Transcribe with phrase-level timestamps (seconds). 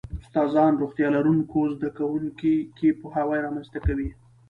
[0.21, 4.09] استادان روغتیا لرونکو زده کوونکو کې پوهاوی رامنځته کوي.